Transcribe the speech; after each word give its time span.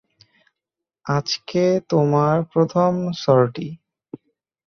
আজকে 1.05 1.63
তোমার 1.89 2.35
প্রথম 2.53 2.91
সর্টি। 3.17 3.67